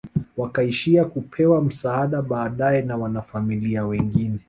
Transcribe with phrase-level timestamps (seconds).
[0.37, 4.39] Wakaishia kupewa msaada baadae na wanafamilia wengine